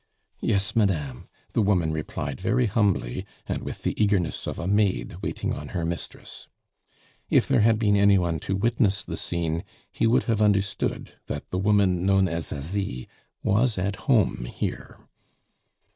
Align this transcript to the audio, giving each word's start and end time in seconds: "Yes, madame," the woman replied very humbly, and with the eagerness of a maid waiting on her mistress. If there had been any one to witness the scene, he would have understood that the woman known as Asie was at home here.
"Yes, 0.39 0.75
madame," 0.75 1.27
the 1.53 1.61
woman 1.61 1.91
replied 1.93 2.41
very 2.41 2.65
humbly, 2.65 3.23
and 3.45 3.61
with 3.61 3.83
the 3.83 3.93
eagerness 4.03 4.47
of 4.47 4.57
a 4.57 4.65
maid 4.65 5.13
waiting 5.21 5.53
on 5.53 5.67
her 5.77 5.85
mistress. 5.85 6.47
If 7.29 7.47
there 7.47 7.61
had 7.61 7.77
been 7.77 7.95
any 7.95 8.17
one 8.17 8.39
to 8.39 8.55
witness 8.55 9.03
the 9.03 9.15
scene, 9.15 9.63
he 9.91 10.07
would 10.07 10.23
have 10.23 10.41
understood 10.41 11.13
that 11.27 11.51
the 11.51 11.59
woman 11.59 12.03
known 12.03 12.27
as 12.27 12.51
Asie 12.51 13.07
was 13.43 13.77
at 13.77 13.97
home 13.97 14.45
here. 14.45 15.07